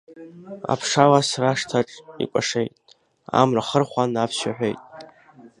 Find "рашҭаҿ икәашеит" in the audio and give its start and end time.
1.41-2.73